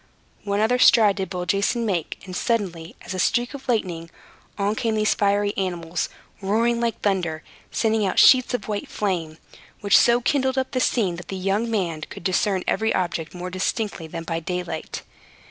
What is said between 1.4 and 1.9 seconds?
Jason